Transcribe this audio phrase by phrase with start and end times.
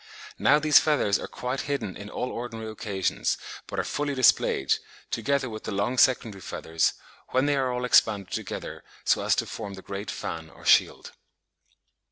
[0.39, 4.73] Now these feathers are quite hidden on all ordinary occasions, but are fully displayed,
[5.11, 6.93] together with the long secondary feathers,
[7.29, 11.11] when they are all expanded together so as to form the great fan or shield.